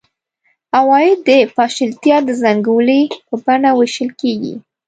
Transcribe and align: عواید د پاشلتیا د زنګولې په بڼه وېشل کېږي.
عواید 0.77 1.19
د 1.27 1.29
پاشلتیا 1.55 2.17
د 2.27 2.29
زنګولې 2.41 3.01
په 3.27 3.35
بڼه 3.43 3.69
وېشل 3.77 4.09
کېږي. 4.21 4.53